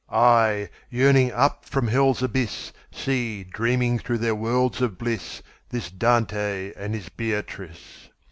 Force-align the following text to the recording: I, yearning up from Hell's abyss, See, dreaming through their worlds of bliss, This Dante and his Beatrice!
I, 0.11 0.69
yearning 0.89 1.31
up 1.31 1.63
from 1.63 1.87
Hell's 1.87 2.23
abyss, 2.23 2.73
See, 2.91 3.43
dreaming 3.43 3.99
through 3.99 4.17
their 4.17 4.33
worlds 4.33 4.81
of 4.81 4.97
bliss, 4.97 5.43
This 5.69 5.91
Dante 5.91 6.73
and 6.75 6.95
his 6.95 7.09
Beatrice! 7.09 8.09